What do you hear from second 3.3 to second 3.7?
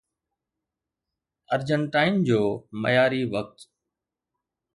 وقت